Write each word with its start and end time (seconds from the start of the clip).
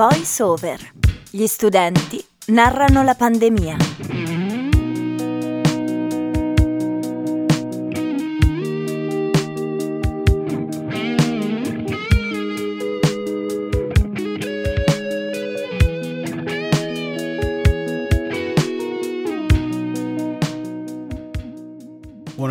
Voice 0.00 0.42
Over. 0.42 0.92
Gli 1.28 1.46
studenti 1.46 2.24
narrano 2.46 3.02
la 3.02 3.14
pandemia. 3.14 3.99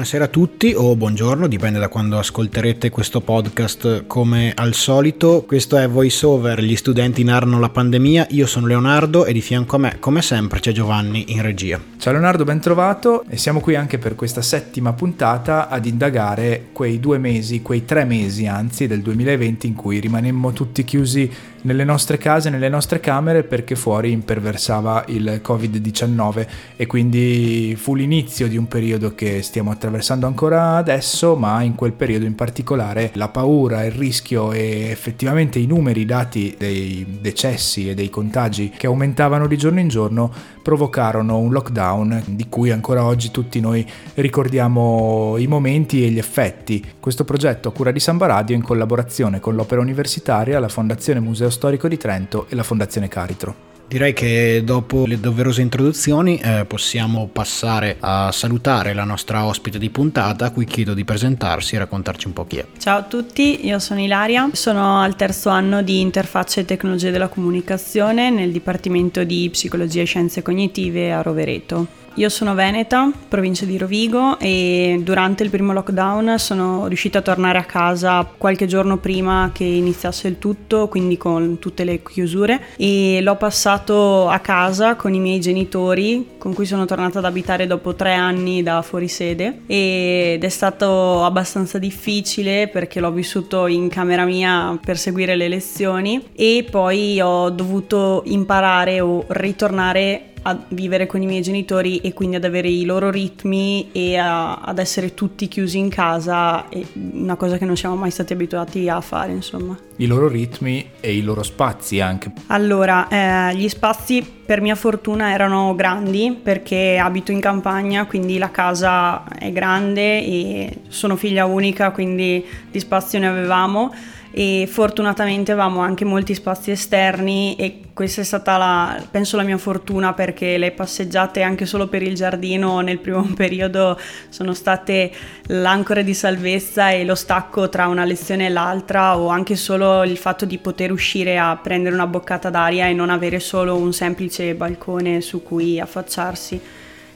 Buonasera 0.09 0.39
a 0.39 0.41
tutti 0.41 0.73
o 0.75 0.95
buongiorno, 0.95 1.45
dipende 1.45 1.77
da 1.77 1.87
quando 1.87 2.17
ascolterete 2.17 2.89
questo 2.89 3.21
podcast 3.21 4.07
come 4.07 4.53
al 4.55 4.73
solito. 4.73 5.43
Questo 5.45 5.77
è 5.77 5.87
VoiceOver, 5.87 6.63
gli 6.63 6.75
studenti 6.75 7.23
narrano 7.23 7.59
la 7.59 7.69
pandemia. 7.69 8.25
Io 8.31 8.47
sono 8.47 8.65
Leonardo 8.65 9.25
e 9.25 9.33
di 9.33 9.41
fianco 9.41 9.75
a 9.75 9.79
me, 9.79 9.97
come 9.99 10.23
sempre, 10.23 10.61
c'è 10.61 10.71
Giovanni 10.71 11.25
in 11.27 11.43
regia. 11.43 11.79
Ciao 11.99 12.11
Leonardo, 12.11 12.43
ben 12.43 12.59
trovato 12.59 13.23
e 13.29 13.37
siamo 13.37 13.59
qui 13.59 13.75
anche 13.75 13.99
per 13.99 14.15
questa 14.15 14.41
settima 14.41 14.93
puntata 14.93 15.69
ad 15.69 15.85
indagare 15.85 16.69
quei 16.71 16.99
due 16.99 17.19
mesi, 17.19 17.61
quei 17.61 17.85
tre 17.85 18.03
mesi 18.03 18.47
anzi 18.47 18.87
del 18.87 19.01
2020 19.01 19.67
in 19.67 19.75
cui 19.75 19.99
rimanemmo 19.99 20.53
tutti 20.53 20.83
chiusi 20.83 21.31
nelle 21.61 21.83
nostre 21.83 22.17
case, 22.17 22.49
nelle 22.49 22.69
nostre 22.69 22.99
camere 22.99 23.43
perché 23.43 23.75
fuori 23.75 24.11
imperversava 24.11 25.05
il 25.07 25.41
Covid-19 25.43 26.47
e 26.75 26.87
quindi 26.87 27.75
fu 27.77 27.95
l'inizio 27.95 28.47
di 28.47 28.57
un 28.57 28.67
periodo 28.67 29.15
che 29.15 29.41
stiamo 29.41 29.71
attraversando 29.71 30.27
ancora 30.27 30.75
adesso, 30.75 31.35
ma 31.35 31.61
in 31.61 31.75
quel 31.75 31.93
periodo 31.93 32.25
in 32.25 32.35
particolare 32.35 33.11
la 33.15 33.29
paura, 33.29 33.83
il 33.83 33.91
rischio 33.91 34.51
e 34.51 34.89
effettivamente 34.89 35.59
i 35.59 35.65
numeri 35.65 36.05
dati 36.05 36.55
dei 36.57 37.05
decessi 37.19 37.89
e 37.89 37.93
dei 37.93 38.09
contagi 38.09 38.71
che 38.75 38.87
aumentavano 38.87 39.47
di 39.47 39.57
giorno 39.57 39.79
in 39.79 39.87
giorno 39.87 40.31
provocarono 40.69 41.39
un 41.39 41.51
lockdown 41.51 42.21
di 42.27 42.47
cui 42.47 42.69
ancora 42.69 43.03
oggi 43.03 43.31
tutti 43.31 43.59
noi 43.59 43.83
ricordiamo 44.13 45.33
i 45.39 45.47
momenti 45.47 46.05
e 46.05 46.09
gli 46.09 46.19
effetti. 46.19 46.93
Questo 46.99 47.25
progetto 47.25 47.69
a 47.69 47.71
cura 47.71 47.89
di 47.89 47.99
Samba 47.99 48.27
Radio 48.27 48.55
in 48.55 48.61
collaborazione 48.61 49.39
con 49.39 49.55
l'Opera 49.55 49.81
Universitaria, 49.81 50.59
la 50.59 50.69
Fondazione 50.69 51.21
Museo 51.21 51.49
Storico 51.49 51.87
di 51.87 51.97
Trento 51.97 52.45
e 52.49 52.55
la 52.55 52.61
Fondazione 52.61 53.07
Caritro. 53.07 53.68
Direi 53.89 54.13
che 54.13 54.61
dopo 54.63 55.07
le 55.07 55.19
doverose 55.19 55.63
introduzioni 55.63 56.37
eh, 56.37 56.63
possiamo 56.65 57.27
passare 57.27 57.97
a 57.99 58.31
salutare 58.31 58.93
la 58.93 59.03
nostra 59.03 59.45
ospite 59.45 59.79
di 59.79 59.89
puntata, 59.89 60.45
a 60.45 60.51
cui 60.51 60.65
chiedo 60.65 60.93
di 60.93 61.03
presentarsi 61.03 61.73
e 61.73 61.79
raccontarci 61.79 62.27
un 62.27 62.33
po' 62.33 62.45
chi 62.45 62.57
è. 62.57 62.65
Ciao 62.77 62.99
a 62.99 63.01
tutti, 63.01 63.65
io 63.65 63.79
sono 63.79 63.99
Ilaria, 63.99 64.47
sono 64.53 65.01
al 65.01 65.15
terzo 65.15 65.49
anno 65.49 65.81
di 65.81 66.01
interfacce 66.01 66.59
e 66.59 66.65
tecnologie 66.65 67.09
della 67.09 67.29
comunicazione 67.29 68.29
nel 68.29 68.51
Dipartimento 68.51 69.23
di 69.23 69.49
Psicologia 69.49 70.03
e 70.03 70.05
Scienze 70.05 70.43
Cognitive 70.43 71.11
a 71.11 71.23
Rovereto. 71.23 71.87
Io 72.15 72.29
sono 72.29 72.53
veneta, 72.53 73.09
provincia 73.29 73.65
di 73.65 73.77
Rovigo 73.77 74.37
e 74.39 74.99
durante 75.03 75.43
il 75.43 75.49
primo 75.49 75.71
lockdown 75.73 76.37
sono 76.37 76.87
riuscita 76.87 77.19
a 77.19 77.21
tornare 77.21 77.57
a 77.57 77.63
casa 77.63 78.29
qualche 78.37 78.65
giorno 78.65 78.97
prima 78.97 79.51
che 79.53 79.63
iniziasse 79.63 80.27
il 80.27 80.37
tutto, 80.37 80.87
quindi 80.87 81.17
con 81.17 81.59
tutte 81.59 81.83
le 81.83 82.01
chiusure. 82.03 82.61
E 82.75 83.19
l'ho 83.21 83.35
passato 83.35 84.27
a 84.27 84.39
casa 84.39 84.95
con 84.95 85.13
i 85.13 85.19
miei 85.19 85.39
genitori 85.39 86.31
con 86.37 86.53
cui 86.53 86.65
sono 86.65 86.85
tornata 86.85 87.19
ad 87.19 87.25
abitare 87.25 87.67
dopo 87.67 87.95
tre 87.95 88.13
anni 88.13 88.63
da 88.63 88.81
fuorisede 88.81 89.61
ed 89.67 90.43
è 90.43 90.49
stato 90.49 91.23
abbastanza 91.23 91.77
difficile 91.77 92.67
perché 92.67 92.99
l'ho 92.99 93.11
vissuto 93.11 93.67
in 93.67 93.87
camera 93.87 94.25
mia 94.25 94.77
per 94.83 94.97
seguire 94.97 95.35
le 95.35 95.47
lezioni. 95.47 96.21
E 96.35 96.65
poi 96.69 97.21
ho 97.21 97.49
dovuto 97.49 98.23
imparare 98.25 98.99
o 98.99 99.23
ritornare 99.27 100.28
a 100.43 100.57
vivere 100.69 101.05
con 101.05 101.21
i 101.21 101.25
miei 101.25 101.41
genitori 101.41 101.97
e 101.97 102.13
quindi 102.13 102.35
ad 102.35 102.43
avere 102.43 102.69
i 102.69 102.85
loro 102.85 103.09
ritmi 103.09 103.89
e 103.91 104.17
a, 104.17 104.55
ad 104.55 104.79
essere 104.79 105.13
tutti 105.13 105.47
chiusi 105.47 105.77
in 105.77 105.89
casa, 105.89 106.69
è 106.69 106.81
una 106.93 107.35
cosa 107.35 107.57
che 107.57 107.65
non 107.65 107.75
siamo 107.75 107.95
mai 107.95 108.11
stati 108.11 108.33
abituati 108.33 108.87
a 108.89 109.01
fare, 109.01 109.31
insomma. 109.31 109.77
I 109.97 110.05
loro 110.05 110.27
ritmi 110.27 110.91
e 110.99 111.15
i 111.15 111.21
loro 111.21 111.43
spazi 111.43 111.99
anche. 111.99 112.31
Allora, 112.47 113.07
eh, 113.07 113.55
gli 113.55 113.67
spazi 113.67 114.25
per 114.49 114.61
mia 114.61 114.75
fortuna 114.75 115.31
erano 115.31 115.75
grandi 115.75 116.37
perché 116.41 116.97
abito 116.97 117.31
in 117.31 117.39
campagna, 117.39 118.05
quindi 118.05 118.37
la 118.37 118.49
casa 118.49 119.23
è 119.25 119.51
grande 119.51 120.23
e 120.23 120.77
sono 120.87 121.15
figlia 121.15 121.45
unica, 121.45 121.91
quindi 121.91 122.43
di 122.71 122.79
spazio 122.79 123.19
ne 123.19 123.27
avevamo 123.27 123.93
e 124.31 124.67
fortunatamente 124.69 125.51
avevamo 125.51 125.79
anche 125.79 126.05
molti 126.05 126.35
spazi 126.35 126.71
esterni 126.71 127.55
e 127.55 127.81
questa 127.93 128.21
è 128.21 128.23
stata 128.23 128.57
la, 128.57 129.03
penso 129.09 129.37
la 129.37 129.43
mia 129.43 129.57
fortuna 129.57 130.13
perché 130.13 130.57
le 130.57 130.71
passeggiate 130.71 131.41
anche 131.41 131.65
solo 131.65 131.87
per 131.87 132.03
il 132.03 132.13
giardino 132.13 132.79
nel 132.81 132.99
primo 132.99 133.27
periodo 133.35 133.99
sono 134.29 134.53
state 134.53 135.11
l'ancora 135.47 136.03
di 136.03 136.13
salvezza 136.13 136.91
e 136.91 137.03
lo 137.05 137.15
stacco 137.15 137.69
tra 137.69 137.87
una 137.87 138.05
lezione 138.05 138.45
e 138.45 138.49
l'altra 138.49 139.17
o 139.17 139.29
anche 139.29 139.55
solo 139.55 140.03
il 140.03 140.17
fatto 140.17 140.45
di 140.45 140.59
poter 140.59 140.91
uscire 140.91 141.37
a 141.39 141.57
prendere 141.61 141.95
una 141.95 142.07
boccata 142.07 142.49
d'aria 142.49 142.87
e 142.87 142.93
non 142.93 143.09
avere 143.09 143.39
solo 143.39 143.75
un 143.75 143.91
semplice 143.93 144.53
balcone 144.53 145.21
su 145.21 145.41
cui 145.41 145.79
affacciarsi. 145.79 146.61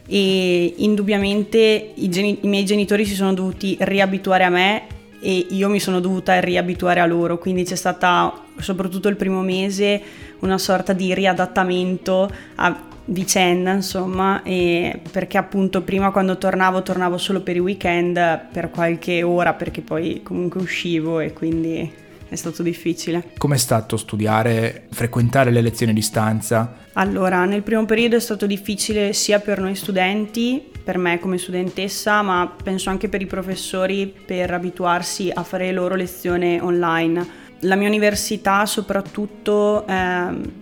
E 0.05 0.73
indubbiamente 0.77 1.93
i, 1.95 2.09
geni- 2.09 2.39
i 2.41 2.47
miei 2.47 2.65
genitori 2.65 3.05
si 3.05 3.13
sono 3.13 3.33
dovuti 3.33 3.77
riabituare 3.79 4.43
a 4.43 4.49
me 4.49 4.92
e 5.23 5.47
io 5.51 5.69
mi 5.69 5.79
sono 5.79 6.01
dovuta 6.01 6.37
riabituare 6.41 6.99
a 6.99 7.05
loro, 7.05 7.37
quindi 7.37 7.63
c'è 7.63 7.75
stata 7.75 8.41
soprattutto 8.57 9.07
il 9.07 9.15
primo 9.15 9.41
mese 9.41 10.01
una 10.39 10.57
sorta 10.57 10.91
di 10.91 11.13
riadattamento 11.13 12.29
a 12.55 12.77
vicenda, 13.05 13.71
insomma, 13.71 14.41
perché 14.43 15.37
appunto 15.37 15.81
prima 15.81 16.11
quando 16.11 16.37
tornavo 16.37 16.83
tornavo 16.83 17.17
solo 17.17 17.39
per 17.39 17.55
i 17.55 17.59
weekend 17.59 18.47
per 18.51 18.69
qualche 18.69 19.23
ora 19.23 19.53
perché 19.53 19.81
poi 19.81 20.21
comunque 20.23 20.61
uscivo 20.61 21.21
e 21.21 21.31
quindi 21.31 21.91
è 22.27 22.35
stato 22.35 22.61
difficile. 22.61 23.31
Com'è 23.37 23.57
stato 23.57 23.95
studiare, 23.95 24.87
frequentare 24.91 25.51
le 25.51 25.61
lezioni 25.61 25.93
a 25.93 25.95
distanza? 25.95 26.81
Allora, 26.93 27.45
nel 27.45 27.61
primo 27.61 27.85
periodo 27.85 28.17
è 28.17 28.19
stato 28.19 28.45
difficile 28.45 29.13
sia 29.13 29.39
per 29.39 29.59
noi 29.59 29.75
studenti 29.75 30.71
per 30.83 30.97
me 30.97 31.19
come 31.19 31.37
studentessa, 31.37 32.21
ma 32.21 32.53
penso 32.61 32.89
anche 32.89 33.07
per 33.07 33.21
i 33.21 33.25
professori 33.25 34.13
per 34.25 34.51
abituarsi 34.51 35.31
a 35.33 35.43
fare 35.43 35.71
loro 35.71 35.95
lezioni 35.95 36.59
online. 36.61 37.41
La 37.59 37.75
mia 37.75 37.87
università 37.87 38.65
soprattutto 38.65 39.87
eh, 39.87 39.93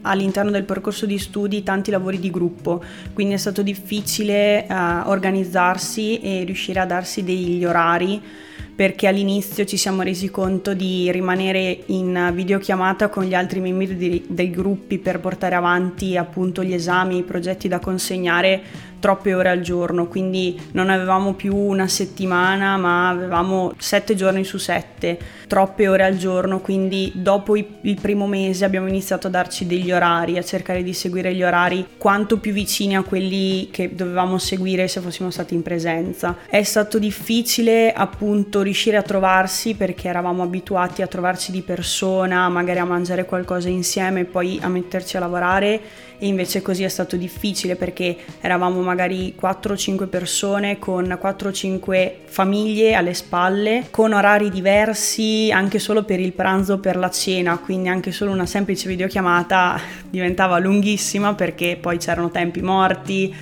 all'interno 0.02 0.52
del 0.52 0.66
percorso 0.66 1.08
di 1.08 1.18
studi 1.18 1.64
tanti 1.64 1.90
lavori 1.90 2.20
di 2.20 2.30
gruppo, 2.30 2.84
quindi 3.14 3.34
è 3.34 3.38
stato 3.38 3.64
difficile 3.64 4.68
eh, 4.68 4.74
organizzarsi 5.06 6.20
e 6.20 6.44
riuscire 6.44 6.80
a 6.80 6.86
darsi 6.86 7.24
degli 7.24 7.66
orari 7.66 8.22
perché 8.82 9.08
all'inizio 9.08 9.66
ci 9.66 9.78
siamo 9.78 10.02
resi 10.02 10.32
conto 10.32 10.74
di 10.74 11.12
rimanere 11.12 11.84
in 11.88 12.32
videochiamata 12.34 13.10
con 13.10 13.26
gli 13.26 13.36
altri 13.36 13.60
membri 13.60 13.96
dei, 13.96 14.26
dei 14.28 14.50
gruppi 14.50 14.98
per 14.98 15.20
portare 15.20 15.56
avanti 15.56 16.18
appunto 16.18 16.64
gli 16.64 16.74
esami, 16.74 17.18
i 17.18 17.24
progetti 17.24 17.68
da 17.68 17.80
consegnare 17.80 18.62
troppe 19.02 19.34
ore 19.34 19.50
al 19.50 19.60
giorno, 19.62 20.08
quindi 20.08 20.58
non 20.74 20.90
avevamo 20.90 21.34
più 21.34 21.56
una 21.56 21.88
settimana 21.88 22.78
ma 22.78 23.10
avevamo 23.10 23.74
sette 23.78 24.16
giorni 24.16 24.46
su 24.46 24.58
sette, 24.58 25.20
troppe 25.48 25.88
ore 25.88 26.06
al 26.06 26.16
giorno, 26.16 26.60
quindi 26.60 27.12
dopo 27.16 27.58
il 27.58 27.98
primo 28.00 28.28
mese 28.28 28.64
abbiamo 28.64 28.88
iniziato 28.88 29.28
a 29.28 29.32
darci 29.32 29.66
degli 29.66 29.92
orari, 29.92 30.38
a 30.38 30.44
cercare 30.44 30.84
di 30.84 30.94
seguire 30.94 31.34
gli 31.34 31.44
orari 31.44 31.86
quanto 31.98 32.38
più 32.38 32.54
vicini 32.54 32.96
a 32.96 33.02
quelli 33.02 33.70
che 33.72 33.94
dovevamo 33.96 34.38
seguire 34.38 34.88
se 34.88 35.02
fossimo 35.02 35.32
stati 35.32 35.56
in 35.56 35.64
presenza. 35.64 36.38
È 36.48 36.62
stato 36.62 37.00
difficile 37.00 37.92
appunto 37.92 38.62
riuscire 38.62 38.98
a 38.98 39.02
trovarsi 39.02 39.74
perché 39.74 40.08
eravamo 40.08 40.44
abituati 40.44 41.02
a 41.02 41.08
trovarci 41.08 41.52
di 41.52 41.64
persona, 41.64 42.48
magari 42.50 42.80
a 42.80 42.86
mangiare 42.86 43.26
qualcosa 43.26 43.68
insieme 43.68 44.22
e 44.22 44.26
poi 44.26 44.60
a 44.62 44.68
metterci 44.68 45.18
a 45.18 45.20
lavorare 45.20 45.82
e 46.24 46.28
invece 46.28 46.62
così 46.62 46.84
è 46.84 46.88
stato 46.88 47.16
difficile 47.16 47.76
perché 47.76 48.16
eravamo 48.42 48.80
magari 48.82 48.91
4-5 48.94 50.08
persone 50.08 50.80
con 50.80 51.06
4-5 51.06 52.12
famiglie 52.26 52.94
alle 52.94 53.14
spalle, 53.14 53.88
con 53.92 54.14
orari 54.14 54.50
diversi 54.50 55.52
anche 55.52 55.80
solo 55.80 56.04
per 56.04 56.20
il 56.20 56.34
pranzo 56.34 56.80
per 56.80 56.96
la 56.96 57.10
cena, 57.10 57.58
quindi 57.58 57.90
anche 57.90 58.12
solo 58.12 58.32
una 58.32 58.46
semplice 58.46 58.88
videochiamata 58.88 59.80
diventava 60.10 60.60
lunghissima 60.60 61.34
perché 61.34 61.78
poi 61.80 61.98
c'erano 61.98 62.30
tempi 62.30 62.62
morti 62.62 63.34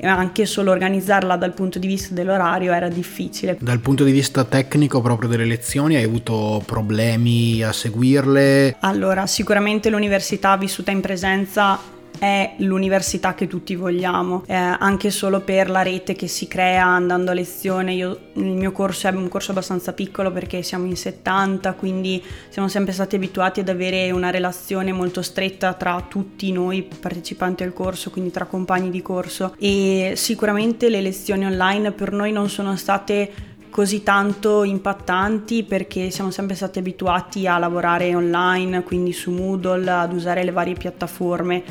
e 0.00 0.06
anche 0.06 0.46
solo 0.46 0.70
organizzarla 0.70 1.36
dal 1.36 1.52
punto 1.52 1.78
di 1.78 1.88
vista 1.88 2.14
dell'orario 2.14 2.72
era 2.72 2.88
difficile. 2.88 3.56
Dal 3.60 3.80
punto 3.80 4.04
di 4.04 4.12
vista 4.12 4.44
tecnico 4.44 5.00
proprio 5.00 5.28
delle 5.28 5.44
lezioni 5.44 5.96
hai 5.96 6.04
avuto 6.04 6.62
problemi 6.64 7.62
a 7.62 7.72
seguirle? 7.72 8.76
Allora, 8.80 9.26
sicuramente 9.26 9.90
l'università 9.90 10.56
vissuta 10.56 10.92
in 10.92 11.00
presenza 11.00 11.96
è 12.18 12.54
l'università 12.58 13.34
che 13.34 13.46
tutti 13.46 13.74
vogliamo, 13.74 14.44
eh, 14.46 14.54
anche 14.54 15.10
solo 15.10 15.40
per 15.40 15.70
la 15.70 15.82
rete 15.82 16.14
che 16.14 16.26
si 16.26 16.48
crea 16.48 16.84
andando 16.84 17.30
a 17.30 17.34
lezione. 17.34 17.94
Io, 17.94 18.18
il 18.34 18.44
mio 18.44 18.72
corso 18.72 19.08
è 19.08 19.10
un 19.12 19.28
corso 19.28 19.52
abbastanza 19.52 19.92
piccolo 19.92 20.30
perché 20.32 20.62
siamo 20.62 20.86
in 20.86 20.96
70, 20.96 21.74
quindi 21.74 22.22
siamo 22.48 22.68
sempre 22.68 22.92
stati 22.92 23.16
abituati 23.16 23.60
ad 23.60 23.68
avere 23.68 24.10
una 24.10 24.30
relazione 24.30 24.92
molto 24.92 25.22
stretta 25.22 25.74
tra 25.74 26.04
tutti 26.08 26.50
noi 26.52 26.82
partecipanti 26.82 27.62
al 27.62 27.72
corso, 27.72 28.10
quindi 28.10 28.30
tra 28.30 28.44
compagni 28.46 28.90
di 28.90 29.02
corso 29.02 29.54
e 29.58 30.12
sicuramente 30.16 30.88
le 30.88 31.00
lezioni 31.00 31.46
online 31.46 31.92
per 31.92 32.12
noi 32.12 32.32
non 32.32 32.48
sono 32.48 32.76
state 32.76 33.56
così 33.70 34.02
tanto 34.02 34.64
impattanti 34.64 35.62
perché 35.62 36.10
siamo 36.10 36.30
sempre 36.30 36.56
stati 36.56 36.78
abituati 36.78 37.46
a 37.46 37.58
lavorare 37.58 38.14
online, 38.14 38.82
quindi 38.82 39.12
su 39.12 39.30
Moodle, 39.30 39.90
ad 39.90 40.12
usare 40.12 40.42
le 40.42 40.50
varie 40.50 40.74
piattaforme. 40.74 41.62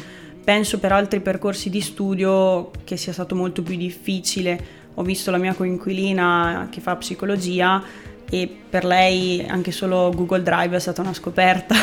Penso 0.47 0.79
per 0.79 0.93
altri 0.93 1.19
percorsi 1.19 1.69
di 1.69 1.81
studio 1.81 2.71
che 2.85 2.95
sia 2.95 3.11
stato 3.11 3.35
molto 3.35 3.61
più 3.63 3.75
difficile. 3.75 4.57
Ho 4.93 5.03
visto 5.03 5.29
la 5.29 5.37
mia 5.37 5.53
coinquilina 5.53 6.69
che 6.71 6.79
fa 6.79 6.95
psicologia 6.95 7.83
e 8.29 8.49
per 8.69 8.85
lei 8.85 9.45
anche 9.45 9.73
solo 9.73 10.09
Google 10.15 10.43
Drive 10.43 10.77
è 10.77 10.79
stata 10.79 11.01
una 11.01 11.13
scoperta. 11.13 11.75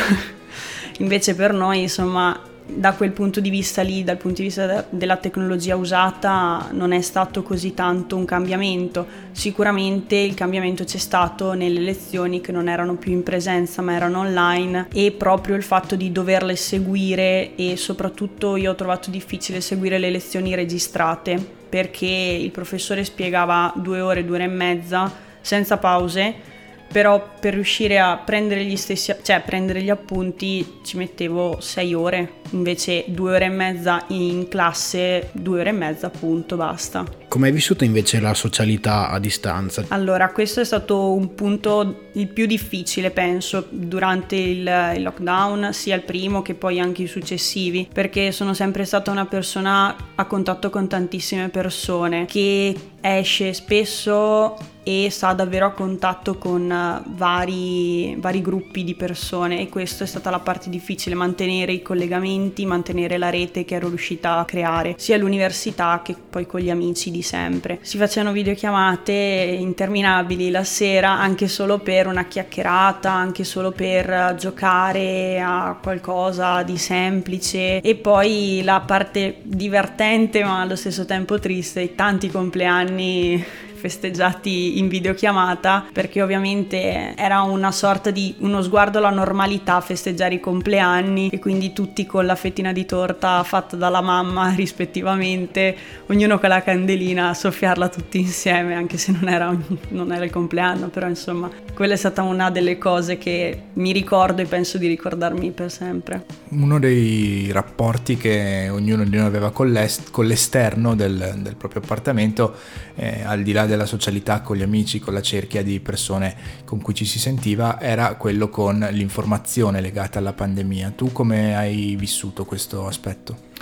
Invece 1.01 1.35
per 1.35 1.53
noi, 1.53 1.83
insomma, 1.83 2.41
da 2.67 2.95
quel 2.95 3.13
punto 3.13 3.41
di 3.41 3.51
vista 3.51 3.83
lì, 3.83 4.05
dal 4.05 4.17
punto 4.17 4.41
di 4.41 4.49
vista 4.49 4.87
della 4.89 5.19
tecnologia 5.19 5.77
usata, 5.77 6.69
non 6.73 6.93
è 6.93 7.03
stato 7.03 7.43
così 7.43 7.75
tanto 7.75 8.17
un 8.17 8.25
cambiamento. 8.25 9.07
Sicuramente 9.33 10.17
il 10.17 10.35
cambiamento 10.35 10.85
c'è 10.85 10.97
stato 10.97 11.53
nelle 11.53 11.81
lezioni 11.81 12.41
che 12.41 12.53
non 12.53 12.69
erano 12.69 12.95
più 12.95 13.13
in 13.13 13.23
presenza 13.23 13.83
ma 13.83 13.95
erano 13.95 14.21
online 14.21 14.89
e 14.93 15.13
proprio 15.13 15.57
il 15.57 15.63
fatto 15.63 15.95
di 15.95 16.11
doverle 16.11 16.57
seguire 16.57 17.55
e 17.55 17.77
soprattutto 17.77 18.57
io 18.57 18.71
ho 18.71 18.75
trovato 18.75 19.11
difficile 19.11 19.61
seguire 19.61 19.99
le 19.99 20.11
lezioni 20.11 20.55
registrate 20.55 21.63
perché 21.69 22.07
il 22.07 22.51
professore 22.51 23.05
spiegava 23.05 23.73
due 23.77 24.01
ore, 24.01 24.25
due 24.25 24.37
ore 24.37 24.45
e 24.45 24.49
mezza 24.49 25.13
senza 25.41 25.77
pause 25.77 26.53
però 26.95 27.29
per 27.41 27.55
riuscire 27.55 27.99
a 27.99 28.17
prendere 28.17 28.65
gli 28.65 28.77
stessi, 28.77 29.13
cioè 29.21 29.41
prendere 29.41 29.83
gli 29.83 29.91
appunti 29.91 30.79
ci 30.85 30.97
mettevo 30.97 31.59
sei 31.61 31.93
ore, 31.93 32.35
invece 32.50 33.05
due 33.08 33.35
ore 33.35 33.46
e 33.46 33.50
mezza 33.50 34.05
in 34.08 34.49
classe, 34.49 35.31
due 35.32 35.61
ore 35.61 35.70
e 35.70 35.73
mezza 35.73 36.06
appunto, 36.06 36.56
basta. 36.56 37.05
Come 37.29 37.49
hai 37.49 37.52
vissuto 37.52 37.85
invece 37.85 38.20
la 38.20 38.32
socialità 38.35 39.08
a 39.08 39.19
distanza? 39.19 39.85
Allora, 39.88 40.31
questo 40.31 40.61
è 40.61 40.64
stato 40.64 41.12
un 41.12 41.35
punto 41.35 42.11
il 42.12 42.29
più 42.29 42.46
difficile, 42.46 43.11
penso, 43.11 43.67
durante 43.70 44.37
il, 44.37 44.93
il 44.96 45.02
lockdown, 45.02 45.73
sia 45.73 45.96
il 45.96 46.02
primo 46.02 46.43
che 46.43 46.55
poi 46.55 46.79
anche 46.79 47.02
i 47.02 47.06
successivi, 47.08 47.88
perché 47.93 48.31
sono 48.31 48.55
sempre 48.55 48.85
stata 48.85 49.11
una 49.11 49.26
persona 49.26 49.96
a 50.14 50.25
contatto 50.26 50.70
con 50.70 50.87
tantissime 50.87 51.49
persone 51.49 52.26
che 52.26 52.75
esce 53.00 53.52
spesso 53.52 54.56
e 54.82 55.08
sta 55.11 55.32
davvero 55.32 55.67
a 55.67 55.73
contatto 55.73 56.37
con 56.37 56.70
eh, 56.70 57.02
vari, 57.14 58.14
vari, 58.19 58.43
gruppi 58.43 58.85
di 58.85 58.94
persone 58.94 59.61
e 59.61 59.69
questa 59.69 60.05
è 60.05 60.06
stata 60.06 60.31
la 60.31 60.38
parte 60.38 60.70
difficile, 60.70 61.14
mantenere 61.14 61.73
i 61.73 61.82
collegamenti, 61.82 62.34
mantenere 62.65 63.19
la 63.19 63.31
rete 63.31 63.65
che 63.65 63.75
ero 63.75 63.89
riuscita 63.89 64.39
a 64.39 64.45
creare 64.45 64.95
sia 64.97 65.17
all'università 65.17 66.01
che 66.05 66.15
poi 66.31 66.47
con 66.47 66.61
gli 66.61 66.71
amici 66.71 67.11
di 67.11 67.23
sempre. 67.23 67.79
Si 67.83 67.97
facevano 67.97 68.33
videochiamate 68.33 69.13
interminabili 69.13 70.51
la 70.51 70.65
sera 70.65 71.11
anche 71.11 71.49
solo 71.49 71.79
per 71.79 72.07
una 72.07 72.25
chiacchierata, 72.25 73.11
anche 73.11 73.45
solo 73.45 73.73
per 73.73 74.35
giocare 74.39 75.41
a 75.41 75.79
qualcosa 75.83 76.63
di 76.63 76.77
semplice 76.77 77.81
e 77.81 77.95
poi 77.97 78.63
la 78.65 78.81
parte 78.81 79.37
divertente 79.43 80.43
ma 80.45 80.61
allo 80.61 80.77
stesso 80.77 81.05
tempo 81.05 81.39
triste, 81.39 81.81
i 81.81 81.95
tanti 81.95 82.29
compleanni 82.29 83.45
festeggiati 83.85 84.79
in 84.79 84.89
videochiamata 84.89 85.85
perché 85.93 86.23
ovviamente 86.23 87.15
era 87.15 87.43
una 87.43 87.71
sorta 87.71 88.11
di 88.11 88.35
uno 88.39 88.63
sguardo 88.63 88.97
alla 88.97 89.11
normalità 89.11 89.79
festeggiare 89.83 90.37
i 90.37 90.41
compleanni 90.41 91.29
e 91.29 91.39
quindi 91.39 91.75
tutti 91.75 92.07
con 92.07 92.25
la 92.25 92.35
fettina 92.35 92.73
di 92.73 92.87
torta 92.87 93.43
fatta 93.43 93.77
dalla 93.77 94.01
mamma 94.01 94.49
rispettivamente, 94.57 95.77
ognuno 96.07 96.39
con 96.39 96.49
la 96.49 96.63
candelina 96.63 97.29
a 97.29 97.35
soffiarla 97.35 97.91
tutti 97.91 98.19
insieme 98.19 98.75
anche 98.75 98.97
se 98.97 99.13
non 99.13 99.29
era, 99.29 99.55
non 99.89 100.13
era 100.13 100.25
il 100.25 100.31
compleanno, 100.31 100.89
però 100.89 101.07
insomma 101.07 101.51
quella 101.75 101.93
è 101.93 101.97
stata 101.97 102.23
una 102.23 102.51
delle 102.51 102.79
cose 102.79 103.19
che 103.19 103.65
mi 103.75 103.93
ricordo 103.93 104.41
e 104.41 104.47
penso 104.47 104.79
di 104.79 104.87
ricordarmi 104.87 105.51
per 105.51 105.71
sempre. 105.71 106.25
Uno 106.51 106.79
dei 106.79 107.51
rapporti 107.53 108.17
che 108.17 108.69
ognuno 108.71 109.05
di 109.05 109.17
noi 109.17 109.27
aveva 109.27 109.51
con, 109.51 109.71
l'est, 109.71 110.11
con 110.11 110.25
l'esterno 110.25 110.95
del, 110.95 111.35
del 111.37 111.57
proprio 111.57 111.83
appartamento, 111.83 112.55
eh, 112.96 113.23
al 113.23 113.43
di 113.43 113.52
là 113.52 113.67
del 113.67 113.75
della 113.75 113.87
socialità 113.87 114.41
con 114.41 114.56
gli 114.56 114.62
amici, 114.62 114.99
con 114.99 115.12
la 115.12 115.20
cerchia 115.20 115.62
di 115.62 115.81
persone 115.81 116.35
con 116.64 116.81
cui 116.81 116.94
ci 116.94 117.05
si 117.05 117.19
sentiva, 117.19 117.81
era 117.81 118.14
quello 118.14 118.49
con 118.49 118.87
l'informazione 118.91 119.81
legata 119.81 120.19
alla 120.19 120.32
pandemia. 120.32 120.93
Tu 120.96 121.12
come 121.12 121.56
hai 121.56 121.96
vissuto 121.99 122.44
questo 122.44 122.87
aspetto? 122.87 123.52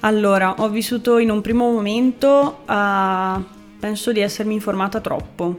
Allora, 0.00 0.56
ho 0.58 0.68
vissuto 0.68 1.18
in 1.18 1.30
un 1.30 1.40
primo 1.40 1.70
momento, 1.72 2.64
uh, 2.66 3.44
penso 3.80 4.12
di 4.12 4.20
essermi 4.20 4.54
informata 4.54 5.00
troppo, 5.00 5.58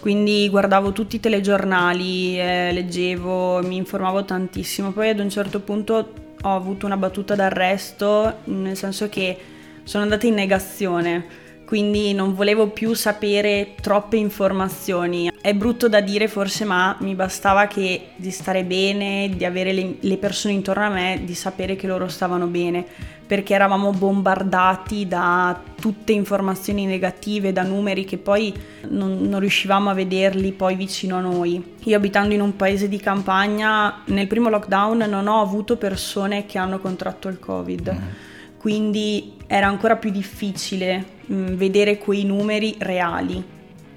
quindi 0.00 0.48
guardavo 0.48 0.92
tutti 0.92 1.16
i 1.16 1.20
telegiornali, 1.20 2.38
eh, 2.38 2.70
leggevo, 2.72 3.62
mi 3.62 3.76
informavo 3.76 4.24
tantissimo, 4.24 4.90
poi 4.90 5.10
ad 5.10 5.20
un 5.20 5.30
certo 5.30 5.60
punto 5.60 6.12
ho 6.40 6.54
avuto 6.54 6.86
una 6.86 6.96
battuta 6.96 7.34
d'arresto, 7.34 8.38
nel 8.44 8.76
senso 8.76 9.08
che 9.08 9.38
sono 9.84 10.02
andata 10.02 10.26
in 10.26 10.34
negazione 10.34 11.46
quindi 11.68 12.14
non 12.14 12.32
volevo 12.32 12.68
più 12.68 12.94
sapere 12.94 13.74
troppe 13.82 14.16
informazioni. 14.16 15.30
È 15.38 15.52
brutto 15.52 15.86
da 15.86 16.00
dire 16.00 16.26
forse, 16.26 16.64
ma 16.64 16.96
mi 17.00 17.14
bastava 17.14 17.66
che 17.66 18.12
di 18.16 18.30
stare 18.30 18.64
bene, 18.64 19.28
di 19.36 19.44
avere 19.44 19.74
le, 19.74 19.96
le 20.00 20.16
persone 20.16 20.54
intorno 20.54 20.86
a 20.86 20.88
me, 20.88 21.20
di 21.24 21.34
sapere 21.34 21.76
che 21.76 21.86
loro 21.86 22.08
stavano 22.08 22.46
bene, 22.46 22.86
perché 23.26 23.52
eravamo 23.52 23.90
bombardati 23.90 25.06
da 25.06 25.60
tutte 25.78 26.12
informazioni 26.12 26.86
negative, 26.86 27.52
da 27.52 27.64
numeri 27.64 28.06
che 28.06 28.16
poi 28.16 28.50
non, 28.88 29.28
non 29.28 29.38
riuscivamo 29.38 29.90
a 29.90 29.94
vederli 29.94 30.52
poi 30.52 30.74
vicino 30.74 31.18
a 31.18 31.20
noi. 31.20 31.74
Io 31.82 31.96
abitando 31.98 32.32
in 32.32 32.40
un 32.40 32.56
paese 32.56 32.88
di 32.88 32.98
campagna, 32.98 34.04
nel 34.06 34.26
primo 34.26 34.48
lockdown 34.48 35.04
non 35.06 35.26
ho 35.26 35.42
avuto 35.42 35.76
persone 35.76 36.46
che 36.46 36.56
hanno 36.56 36.78
contratto 36.78 37.28
il 37.28 37.38
Covid. 37.38 37.92
Mm 37.92 38.27
quindi 38.58 39.36
era 39.46 39.66
ancora 39.66 39.96
più 39.96 40.10
difficile 40.10 41.04
mh, 41.26 41.34
mm, 41.34 41.46
vedere 41.54 41.98
quei 41.98 42.24
numeri 42.24 42.74
reali. 42.78 43.42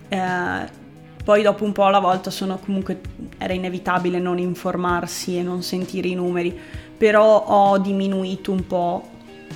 Eh, 0.08 0.80
poi 1.24 1.44
dopo 1.44 1.64
un 1.64 1.72
po' 1.72 1.86
alla 1.86 2.00
volta 2.00 2.32
sono 2.32 2.58
comunque 2.58 3.00
era 3.38 3.54
inevitabile 3.54 4.20
non 4.20 4.40
informarsi 4.40 5.38
e 5.38 5.44
non 5.44 5.62
sentire 5.62 6.08
i 6.08 6.16
numeri, 6.16 6.58
però 6.98 7.44
ho 7.46 7.78
diminuito 7.78 8.52
un 8.52 8.66
po' 8.66 9.10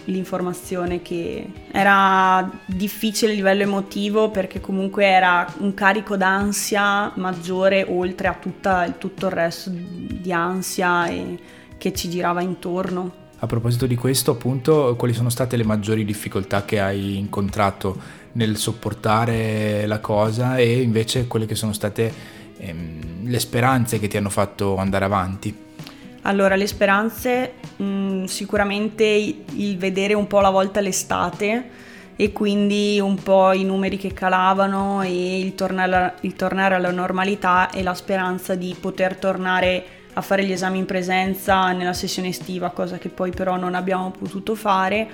l'informazione 0.05 1.01
che 1.01 1.47
era 1.71 2.49
difficile 2.65 3.31
a 3.31 3.35
livello 3.35 3.63
emotivo 3.63 4.29
perché 4.29 4.59
comunque 4.59 5.05
era 5.05 5.51
un 5.59 5.73
carico 5.73 6.17
d'ansia 6.17 7.11
maggiore 7.15 7.85
oltre 7.87 8.27
a 8.27 8.33
tutta, 8.33 8.89
tutto 8.97 9.27
il 9.27 9.31
resto 9.31 9.71
di 9.73 10.31
ansia 10.31 11.07
e, 11.07 11.39
che 11.77 11.93
ci 11.93 12.09
girava 12.09 12.41
intorno. 12.41 13.23
A 13.39 13.47
proposito 13.47 13.85
di 13.85 13.95
questo, 13.95 14.31
appunto, 14.31 14.95
quali 14.97 15.13
sono 15.13 15.29
state 15.29 15.57
le 15.57 15.65
maggiori 15.65 16.05
difficoltà 16.05 16.63
che 16.63 16.79
hai 16.79 17.17
incontrato 17.17 18.23
nel 18.33 18.55
sopportare 18.55 19.85
la 19.85 19.99
cosa 19.99 20.57
e 20.57 20.81
invece 20.81 21.27
quelle 21.27 21.45
che 21.45 21.55
sono 21.55 21.73
state 21.73 22.13
ehm, 22.57 23.27
le 23.27 23.39
speranze 23.39 23.99
che 23.99 24.07
ti 24.07 24.15
hanno 24.15 24.29
fatto 24.29 24.77
andare 24.77 25.05
avanti? 25.05 25.63
Allora, 26.21 26.55
le 26.55 26.65
speranze, 26.65 27.53
mh, 27.75 27.83
mm, 27.83 28.23
sicuramente 28.23 29.03
il 29.03 29.77
vedere 29.77 30.13
un 30.13 30.27
po' 30.27 30.39
alla 30.39 30.49
volta 30.49 30.79
l'estate 30.79 31.69
e 32.15 32.31
quindi 32.31 32.99
un 33.01 33.21
po' 33.21 33.51
i 33.51 33.65
numeri 33.65 33.97
che 33.97 34.13
calavano 34.13 35.01
e 35.01 35.39
il 35.39 35.53
tornare, 35.55 36.15
il 36.21 36.35
tornare 36.35 36.75
alla 36.75 36.91
normalità 36.91 37.69
e 37.69 37.83
la 37.83 37.93
speranza 37.93 38.55
di 38.55 38.75
poter 38.79 39.17
tornare 39.17 39.85
a 40.17 40.21
fare 40.21 40.45
gli 40.45 40.51
esami 40.51 40.79
in 40.79 40.85
presenza 40.85 41.71
nella 41.71 41.93
sessione 41.93 42.29
estiva, 42.29 42.69
cosa 42.69 42.97
che 42.97 43.09
poi 43.09 43.31
però 43.31 43.57
non 43.57 43.75
abbiamo 43.75 44.11
potuto 44.11 44.55
fare, 44.55 45.07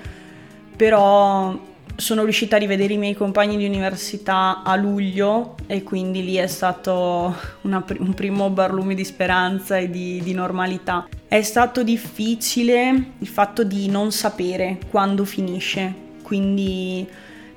però 0.76 1.70
sono 1.96 2.22
riuscita 2.22 2.56
a 2.56 2.58
rivedere 2.58 2.94
i 2.94 2.98
miei 2.98 3.14
compagni 3.14 3.56
di 3.56 3.66
università 3.66 4.62
a 4.62 4.76
luglio 4.76 5.56
e 5.66 5.82
quindi 5.82 6.24
lì 6.24 6.36
è 6.36 6.46
stato 6.46 7.36
una, 7.62 7.84
un 7.98 8.14
primo 8.14 8.48
barlume 8.50 8.94
di 8.94 9.04
speranza 9.04 9.76
e 9.76 9.90
di, 9.90 10.20
di 10.22 10.32
normalità. 10.32 11.06
È 11.26 11.42
stato 11.42 11.82
difficile 11.82 13.12
il 13.18 13.28
fatto 13.28 13.64
di 13.64 13.88
non 13.88 14.12
sapere 14.12 14.78
quando 14.88 15.24
finisce, 15.24 15.92
quindi 16.22 17.06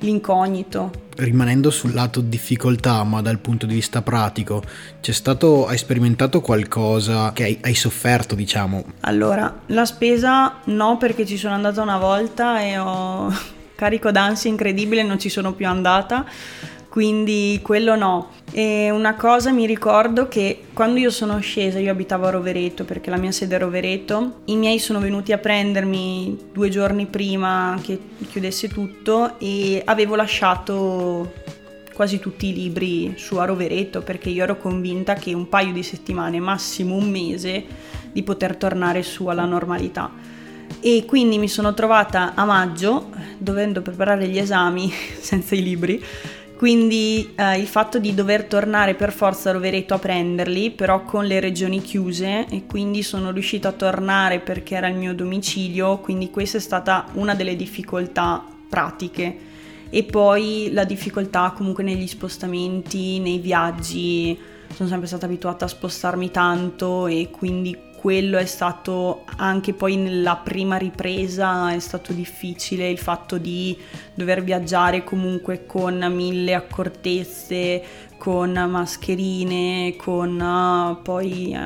l'incognito. 0.06 1.04
Rimanendo 1.18 1.70
sul 1.70 1.94
lato 1.94 2.22
difficoltà, 2.22 3.04
ma 3.04 3.22
dal 3.22 3.40
punto 3.40 3.66
di 3.66 3.74
vista 3.74 4.02
pratico, 4.02 4.64
c'è 5.02 5.12
stato, 5.12 5.68
hai 5.68 5.78
sperimentato 5.78 6.42
qualcosa 6.42 7.32
che 7.34 7.44
hai, 7.44 7.58
hai 7.62 7.76
sofferto, 7.76 8.36
diciamo? 8.36 8.86
Allora, 9.02 9.62
la 9.68 9.86
spesa 9.86 10.60
no, 10.66 10.98
perché 10.98 11.26
ci 11.26 11.38
sono 11.38 11.54
andata 11.54 11.82
una 11.82 11.98
volta 11.98 12.62
e 12.62 12.78
ho 12.78 13.34
carico 13.76 14.12
d'ansia 14.12 14.50
incredibile, 14.50 15.04
non 15.04 15.20
ci 15.20 15.30
sono 15.30 15.54
più 15.54 15.68
andata 15.68 16.26
quindi 16.96 17.60
quello 17.62 17.98
no. 17.98 18.30
E 18.54 18.90
una 18.90 19.16
cosa 19.16 19.52
mi 19.52 19.66
ricordo 19.66 20.30
che 20.30 20.68
quando 20.72 20.98
io 20.98 21.10
sono 21.10 21.40
scesa, 21.40 21.78
io 21.78 21.92
abitavo 21.92 22.25
a 22.25 22.30
Rovereto 22.30 22.86
perché 22.86 23.10
la 23.10 23.18
mia 23.18 23.34
sede 23.34 23.58
è 23.58 23.60
Rovereto, 23.60 24.44
i 24.46 24.56
miei 24.56 24.80
sono 24.80 25.02
venuti 25.02 25.34
a 25.34 25.38
prendermi 25.38 26.52
due 26.54 26.70
giorni 26.70 27.06
prima 27.06 27.78
che 27.84 28.00
chiudesse 28.30 28.70
tutto 28.70 29.38
e 29.40 29.82
avevo 29.84 30.16
lasciato 30.16 31.34
quasi 31.94 32.20
tutti 32.20 32.48
i 32.48 32.54
libri 32.54 33.16
su 33.18 33.36
a 33.36 33.44
Rovereto 33.44 34.02
perché 34.02 34.30
io 34.30 34.44
ero 34.44 34.56
convinta 34.56 35.16
che 35.16 35.34
un 35.34 35.50
paio 35.50 35.74
di 35.74 35.84
settimane, 35.84 36.40
massimo 36.40 36.96
un 36.96 37.10
mese, 37.10 37.62
di 38.14 38.24
poter 38.24 38.56
tornare 38.56 39.04
su 39.04 39.28
alla 39.28 39.44
normalità. 39.44 40.10
E 40.80 41.04
quindi 41.06 41.40
mi 41.40 41.50
sono 41.50 41.74
trovata 41.74 42.36
a 42.36 42.46
maggio, 42.46 43.10
dovendo 43.38 43.82
preparare 43.82 44.30
gli 44.30 44.38
esami 44.38 44.90
senza 45.20 45.56
i 45.56 45.62
libri, 45.62 46.02
quindi 46.58 47.34
eh, 47.36 47.60
il 47.60 47.68
fatto 47.68 48.00
di 48.00 48.14
dover 48.14 48.46
tornare 48.46 48.96
per 48.96 49.12
forza 49.12 49.50
a 49.50 49.54
Rovereto 49.54 49.94
a 49.94 50.00
prenderli, 50.00 50.72
però 50.72 51.04
con 51.04 51.26
le 51.26 51.40
regioni 51.40 51.82
chiuse 51.82 52.46
e 52.48 52.66
quindi 52.66 53.04
sono 53.04 53.32
riuscita 53.32 53.70
a 53.70 53.74
tornare 53.74 54.40
perché 54.40 54.76
era 54.76 54.88
il 54.88 54.96
mio 54.96 55.14
domicilio, 55.14 56.00
quindi 56.00 56.30
questa 56.30 56.58
è 56.58 56.62
stata 56.62 57.08
una 57.14 57.36
delle 57.36 57.56
difficoltà 57.56 58.44
pratiche. 58.70 59.38
E 59.90 60.04
poi 60.04 60.70
la 60.72 60.84
difficoltà 60.84 61.54
comunque 61.56 61.84
negli 61.84 62.08
spostamenti, 62.08 63.20
nei 63.20 63.40
viaggi, 63.40 64.38
sono 64.74 64.90
sempre 64.90 65.08
stata 65.08 65.26
abituata 65.26 65.66
a 65.66 65.70
spostarmi 65.70 66.32
tanto 66.32 67.08
e 67.08 67.30
quindi 67.32 67.78
quello 68.06 68.38
è 68.38 68.46
stato 68.46 69.24
anche 69.38 69.74
poi 69.74 69.96
nella 69.96 70.36
prima 70.36 70.78
ripresa 70.78 71.74
è 71.74 71.80
stato 71.80 72.14
difficile 72.14 72.88
il 72.88 73.00
fatto 73.00 73.40
di 73.40 73.76
dover 74.14 74.44
viaggiare 74.44 75.04
comunque 75.04 75.66
con 75.66 75.98
mille 76.14 76.54
accortezze, 76.54 77.82
con 78.20 78.52
mascherine, 78.52 79.96
con 79.98 80.40
uh, 80.40 81.02
poi 81.02 81.58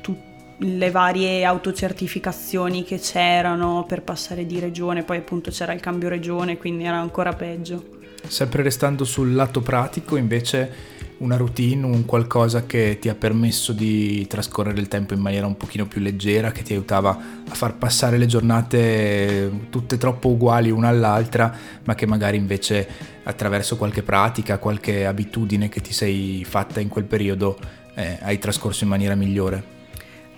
tu- 0.00 0.16
le 0.58 0.90
varie 0.92 1.44
autocertificazioni 1.44 2.84
che 2.84 3.00
c'erano 3.00 3.84
per 3.84 4.02
passare 4.02 4.46
di 4.46 4.60
regione, 4.60 5.02
poi 5.02 5.16
appunto 5.16 5.50
c'era 5.50 5.72
il 5.72 5.80
cambio 5.80 6.08
regione, 6.08 6.56
quindi 6.56 6.84
era 6.84 6.98
ancora 6.98 7.32
peggio. 7.32 7.84
Sempre 8.28 8.62
restando 8.62 9.02
sul 9.02 9.34
lato 9.34 9.60
pratico, 9.60 10.14
invece 10.14 10.93
una 11.24 11.36
routine, 11.36 11.86
un 11.86 12.04
qualcosa 12.04 12.66
che 12.66 12.98
ti 13.00 13.08
ha 13.08 13.14
permesso 13.14 13.72
di 13.72 14.26
trascorrere 14.26 14.78
il 14.78 14.88
tempo 14.88 15.14
in 15.14 15.20
maniera 15.20 15.46
un 15.46 15.56
pochino 15.56 15.86
più 15.86 16.00
leggera, 16.00 16.52
che 16.52 16.62
ti 16.62 16.74
aiutava 16.74 17.10
a 17.48 17.54
far 17.54 17.76
passare 17.76 18.18
le 18.18 18.26
giornate 18.26 19.66
tutte 19.70 19.96
troppo 19.96 20.28
uguali 20.28 20.70
una 20.70 20.88
all'altra, 20.88 21.52
ma 21.84 21.94
che 21.94 22.06
magari 22.06 22.36
invece 22.36 22.86
attraverso 23.24 23.76
qualche 23.76 24.02
pratica, 24.02 24.58
qualche 24.58 25.06
abitudine 25.06 25.68
che 25.70 25.80
ti 25.80 25.92
sei 25.94 26.44
fatta 26.44 26.80
in 26.80 26.88
quel 26.88 27.04
periodo 27.04 27.58
eh, 27.94 28.18
hai 28.20 28.38
trascorso 28.38 28.84
in 28.84 28.90
maniera 28.90 29.14
migliore. 29.14 29.73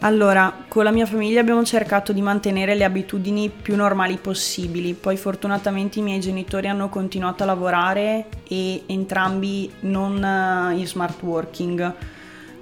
Allora, 0.01 0.65
con 0.69 0.85
la 0.85 0.91
mia 0.91 1.07
famiglia 1.07 1.41
abbiamo 1.41 1.65
cercato 1.65 2.13
di 2.13 2.21
mantenere 2.21 2.75
le 2.75 2.85
abitudini 2.85 3.49
più 3.49 3.77
normali 3.77 4.19
possibili, 4.19 4.93
poi 4.93 5.17
fortunatamente 5.17 5.99
i 5.99 6.03
miei 6.03 6.21
genitori 6.21 6.69
hanno 6.69 6.91
continuato 6.91 7.43
a 7.43 7.47
lavorare 7.47 8.27
e 8.47 8.83
entrambi 8.87 9.73
non 9.81 10.23
uh, 10.23 10.77
in 10.77 10.87
smart 10.87 11.23
working, 11.23 11.95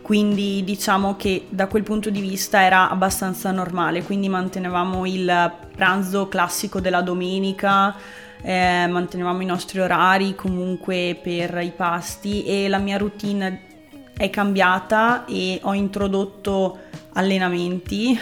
quindi 0.01 0.63
diciamo 0.65 1.17
che 1.17 1.47
da 1.49 1.67
quel 1.67 1.83
punto 1.83 2.09
di 2.09 2.21
vista 2.21 2.63
era 2.63 2.89
abbastanza 2.89 3.51
normale, 3.51 4.05
quindi 4.05 4.29
mantenevamo 4.29 5.05
il 5.05 5.53
pranzo 5.75 6.29
classico 6.29 6.79
della 6.79 7.03
domenica, 7.03 7.97
eh, 8.43 8.87
mantenevamo 8.87 9.43
i 9.43 9.47
nostri 9.47 9.81
orari 9.81 10.37
comunque 10.37 11.19
per 11.21 11.59
i 11.63 11.73
pasti 11.75 12.45
e 12.45 12.69
la 12.69 12.79
mia 12.79 12.97
routine 12.97 13.73
è 14.17 14.31
cambiata 14.31 15.25
e 15.25 15.59
ho 15.63 15.75
introdotto 15.75 16.79
allenamenti, 17.15 18.19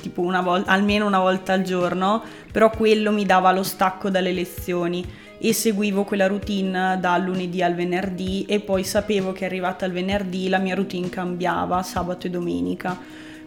tipo 0.00 0.20
una 0.20 0.42
volta, 0.42 0.70
almeno 0.70 1.06
una 1.06 1.20
volta 1.20 1.52
al 1.52 1.62
giorno, 1.62 2.22
però 2.50 2.70
quello 2.70 3.10
mi 3.12 3.24
dava 3.24 3.52
lo 3.52 3.62
stacco 3.62 4.10
dalle 4.10 4.32
lezioni 4.32 5.04
e 5.38 5.52
seguivo 5.52 6.04
quella 6.04 6.26
routine 6.26 6.98
dal 7.00 7.22
lunedì 7.22 7.62
al 7.62 7.74
venerdì 7.74 8.44
e 8.46 8.60
poi 8.60 8.84
sapevo 8.84 9.32
che 9.32 9.44
arrivata 9.44 9.84
il 9.84 9.92
venerdì 9.92 10.48
la 10.48 10.58
mia 10.58 10.74
routine 10.74 11.08
cambiava 11.08 11.82
sabato 11.82 12.26
e 12.26 12.30
domenica. 12.30 12.98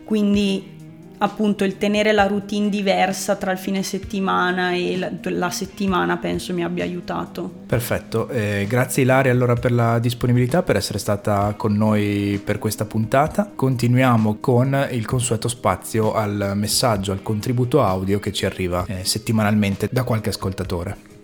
Quindi 0.04 0.74
appunto 1.20 1.64
il 1.64 1.78
tenere 1.78 2.12
la 2.12 2.28
routine 2.28 2.70
diversa 2.70 3.36
tra 3.36 3.52
il 3.52 3.58
fine 3.58 3.84
settimana 3.84 4.74
e 4.74 4.98
la, 5.22 5.50
settimana 5.50 6.18
penso 6.18 6.54
mi 6.54 6.64
abbia 6.64 6.84
aiutato. 6.84 7.50
Perfetto, 7.66 8.30
eh, 8.30 8.66
grazie 8.68 9.04
Ilaria 9.04 9.32
allora 9.32 9.56
per 9.56 9.72
la 9.72 10.00
disponibilità, 10.00 10.64
per 10.64 10.76
essere 10.76 11.00
stata 11.00 11.54
con 11.58 11.74
noi 11.74 12.42
per 12.44 12.60
questa 12.60 12.86
puntata. 12.86 13.52
Continuiamo 13.54 14.38
con 14.40 14.88
il 14.92 15.06
consueto 15.06 15.48
spazio 15.48 16.14
al 16.14 16.54
messaggio, 16.56 17.12
al 17.12 17.22
contributo 17.22 17.82
audio 17.82 18.20
che 18.20 18.32
ci 18.32 18.46
arriva 18.46 18.86
eh, 18.88 19.04
settimanalmente 19.04 19.88
da 19.92 20.04
qualche 20.04 20.30
ascoltatore. 20.30 21.15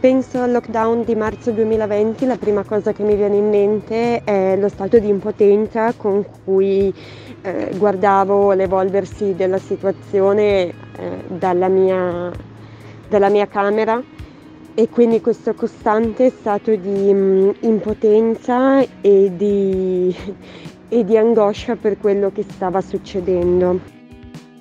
Penso 0.00 0.40
al 0.40 0.52
lockdown 0.52 1.02
di 1.02 1.16
marzo 1.16 1.50
2020, 1.50 2.24
la 2.24 2.36
prima 2.36 2.62
cosa 2.62 2.92
che 2.92 3.02
mi 3.02 3.16
viene 3.16 3.34
in 3.34 3.48
mente 3.48 4.22
è 4.22 4.56
lo 4.56 4.68
stato 4.68 5.00
di 5.00 5.08
impotenza 5.08 5.92
con 5.92 6.24
cui 6.44 6.94
eh, 7.42 7.72
guardavo 7.76 8.52
l'evolversi 8.52 9.34
della 9.34 9.58
situazione 9.58 10.68
eh, 10.68 10.72
dalla, 11.26 11.66
mia, 11.66 12.30
dalla, 13.08 13.28
mia, 13.28 13.48
camera 13.48 14.00
e 14.72 14.88
quindi 14.88 15.20
questo 15.20 15.52
costante 15.54 16.30
stato 16.30 16.72
di 16.76 17.12
mh, 17.12 17.16
mm, 17.16 17.50
impotenza 17.62 18.80
e 19.00 19.32
di, 19.34 20.14
e 20.88 21.04
di 21.04 21.16
angoscia 21.16 21.74
per 21.74 21.98
quello 21.98 22.30
che 22.30 22.44
stava 22.48 22.80
succedendo. 22.80 23.97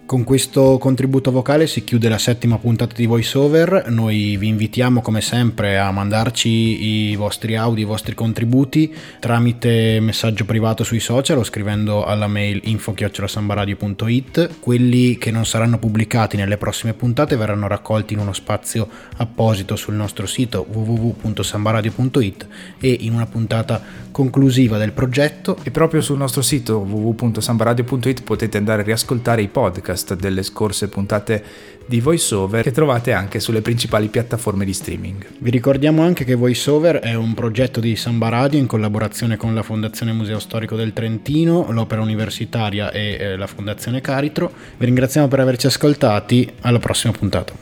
Con 0.08 0.24
questo 0.24 0.78
contributo 0.78 1.32
vocale 1.32 1.68
si 1.68 1.84
chiude 1.84 2.08
la 2.08 2.18
settima 2.18 2.58
puntata 2.58 2.94
di 2.96 3.06
VoiceOver. 3.06 3.90
Noi 3.90 4.38
vi 4.38 4.48
invitiamo 4.48 5.02
come 5.02 5.20
sempre 5.20 5.78
a 5.78 5.92
mandarci 5.92 7.10
i 7.10 7.16
vostri 7.18 7.58
audio, 7.58 7.84
i 7.84 7.88
vostri 7.88 8.16
contributi 8.16 8.96
tramite 9.20 10.00
messaggio 10.00 10.46
privato 10.46 10.86
sui 10.86 11.02
social 11.02 11.40
o 11.40 11.44
scrivendo 11.44 12.06
alla 12.06 12.28
mail 12.28 12.62
info-sambaradio.it. 12.64 14.60
Quelli 14.62 15.18
che 15.18 15.30
non 15.30 15.46
saranno 15.46 15.78
pubblicati 15.78 16.38
nelle 16.38 16.56
prossime 16.56 16.94
puntate 16.94 17.36
verranno 17.36 17.68
raccolti 17.68 18.14
in 18.14 18.20
uno 18.20 18.32
spazio 18.32 18.88
apposito 19.18 19.76
sul 19.76 19.96
nostro 19.96 20.26
sito 20.26 20.66
www.sambaradio.it 20.72 22.48
e 22.80 22.96
in 23.02 23.14
una 23.14 23.26
puntata 23.26 23.84
conclusiva 24.12 24.78
del 24.78 24.94
progetto. 24.94 25.58
E 25.64 25.72
proprio 25.72 26.00
sul 26.00 26.16
nostro 26.16 26.42
sito 26.42 26.78
www.sambaradio.it 26.78 28.24
potete 28.24 28.58
andare 28.58 28.84
a 28.84 28.86
riascoltare 28.86 29.42
i 29.42 29.50
podcast 29.50 29.97
podcast 29.98 30.14
delle 30.14 30.44
scorse 30.44 30.88
puntate 30.88 31.44
di 31.88 32.00
VoiceOver 32.02 32.64
che 32.64 32.72
trovate 32.72 33.14
anche 33.14 33.40
sulle 33.40 33.62
principali 33.62 34.10
piattaforme 34.10 34.66
di 34.66 34.74
streaming. 34.74 35.26
Vi 35.40 35.50
ricordiamo 35.50 36.04
anche 36.04 36.26
che 36.26 36.36
VoiceOver 36.36 36.98
è 36.98 37.16
un 37.16 37.34
progetto 37.34 37.80
di 37.80 37.96
Samba 37.96 38.30
Radio 38.30 38.60
in 38.60 38.68
collaborazione 38.68 39.38
con 39.38 39.56
la 39.56 39.64
Fondazione 39.64 40.12
Museo 40.12 40.40
Storico 40.40 40.76
del 40.76 40.94
Trentino, 40.94 41.72
l'Opera 41.72 42.02
Universitaria 42.02 42.92
e 42.92 43.18
eh, 43.20 43.38
la 43.38 43.48
Fondazione 43.48 44.02
Caritro. 44.02 44.52
Vi 44.78 44.86
ringraziamo 44.86 45.28
per 45.28 45.40
averci 45.40 45.68
ascoltati, 45.68 46.52
alla 46.62 46.80
prossima 46.80 47.14
puntata. 47.14 47.54